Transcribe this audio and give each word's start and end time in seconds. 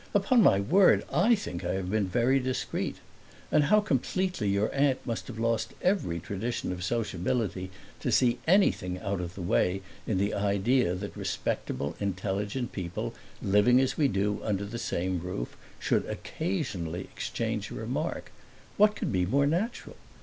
Upon 0.15 0.41
my 0.41 0.59
word 0.59 1.05
I 1.13 1.35
think 1.35 1.63
I 1.63 1.75
have 1.75 1.91
been 1.91 2.07
very 2.07 2.39
discreet. 2.39 2.95
And 3.51 3.65
how 3.65 3.81
completely 3.81 4.49
your 4.49 4.73
aunt 4.73 4.97
must 5.05 5.27
have 5.27 5.37
lost 5.37 5.75
every 5.83 6.17
tradition 6.19 6.71
of 6.71 6.83
sociability, 6.83 7.69
to 7.99 8.11
see 8.11 8.39
anything 8.47 8.97
out 8.97 9.21
of 9.21 9.35
the 9.35 9.43
way 9.43 9.83
in 10.07 10.17
the 10.17 10.33
idea 10.33 10.95
that 10.95 11.15
respectable 11.15 11.95
intelligent 11.99 12.71
people, 12.71 13.13
living 13.43 13.79
as 13.79 13.95
we 13.95 14.07
do 14.07 14.39
under 14.43 14.65
the 14.65 14.79
same 14.79 15.19
roof, 15.19 15.55
should 15.77 16.07
occasionally 16.07 17.01
exchange 17.01 17.69
a 17.69 17.75
remark! 17.75 18.31
What 18.77 18.95
could 18.95 19.11
be 19.11 19.27
more 19.27 19.45
natural? 19.45 19.97